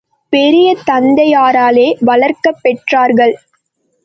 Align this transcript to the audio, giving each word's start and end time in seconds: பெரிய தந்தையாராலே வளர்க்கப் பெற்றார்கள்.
பெரிய 0.29 0.75
தந்தையாராலே 0.87 1.85
வளர்க்கப் 1.99 2.61
பெற்றார்கள். 2.63 3.35